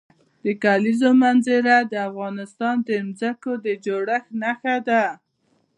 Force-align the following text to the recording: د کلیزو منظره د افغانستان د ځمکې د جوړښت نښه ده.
د 0.43 0.45
کلیزو 0.63 1.09
منظره 1.23 1.75
د 1.91 1.93
افغانستان 2.09 2.75
د 2.87 2.89
ځمکې 3.19 3.53
د 3.65 3.67
جوړښت 3.85 4.29
نښه 4.41 4.75
ده. 4.87 5.03